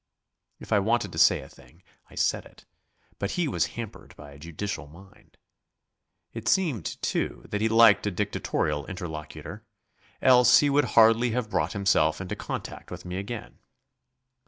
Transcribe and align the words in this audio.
If 0.59 0.73
I 0.73 0.79
wanted 0.79 1.11
to 1.11 1.19
say 1.19 1.41
a 1.41 1.47
thing, 1.47 1.83
I 2.09 2.15
said 2.15 2.43
it; 2.47 2.65
but 3.19 3.33
he 3.33 3.47
was 3.47 3.67
hampered 3.77 4.15
by 4.15 4.31
a 4.31 4.39
judicial 4.39 4.87
mind. 4.87 5.37
It 6.33 6.47
seemed, 6.47 6.99
too, 7.03 7.45
that 7.49 7.61
he 7.61 7.69
liked 7.69 8.07
a 8.07 8.09
dictatorial 8.09 8.87
interlocutor, 8.87 9.63
else 10.19 10.57
he 10.57 10.71
would 10.71 10.85
hardly 10.97 11.29
have 11.37 11.51
brought 11.51 11.73
himself 11.73 12.19
into 12.19 12.35
contact 12.35 12.89
with 12.89 13.05
me 13.05 13.17
again. 13.17 13.59